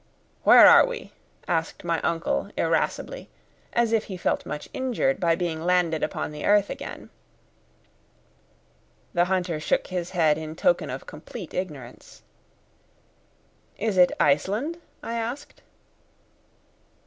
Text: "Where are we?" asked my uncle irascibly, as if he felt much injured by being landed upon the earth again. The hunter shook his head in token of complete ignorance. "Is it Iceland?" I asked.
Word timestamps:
"Where 0.41 0.65
are 0.65 0.83
we?" 0.87 1.11
asked 1.47 1.83
my 1.83 2.01
uncle 2.01 2.49
irascibly, 2.57 3.29
as 3.71 3.91
if 3.93 4.05
he 4.05 4.17
felt 4.17 4.47
much 4.47 4.67
injured 4.73 5.19
by 5.19 5.35
being 5.35 5.63
landed 5.63 6.01
upon 6.01 6.31
the 6.31 6.43
earth 6.43 6.71
again. 6.71 7.11
The 9.13 9.25
hunter 9.25 9.59
shook 9.59 9.85
his 9.85 10.09
head 10.09 10.39
in 10.39 10.55
token 10.55 10.89
of 10.89 11.05
complete 11.05 11.53
ignorance. 11.53 12.23
"Is 13.77 13.95
it 13.95 14.11
Iceland?" 14.19 14.79
I 15.03 15.13
asked. 15.13 15.61